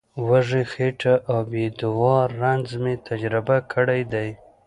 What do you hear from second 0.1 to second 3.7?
وږې خېټه او بې دوا رنځ مې تجربه